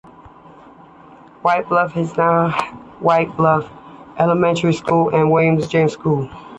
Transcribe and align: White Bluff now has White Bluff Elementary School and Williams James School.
White 1.43 1.69
Bluff 1.69 1.95
now 1.95 2.47
has 2.47 2.61
White 3.01 3.37
Bluff 3.37 3.69
Elementary 4.17 4.73
School 4.73 5.09
and 5.13 5.29
Williams 5.31 5.67
James 5.67 5.93
School. 5.93 6.27